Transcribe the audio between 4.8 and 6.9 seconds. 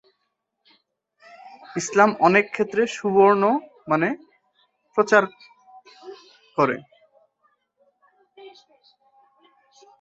প্রচার করে।